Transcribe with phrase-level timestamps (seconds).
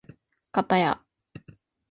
[0.51, 0.99] かたや